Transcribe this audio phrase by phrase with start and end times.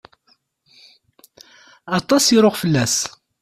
[1.97, 2.95] Aṭas i ruɣ fell-as.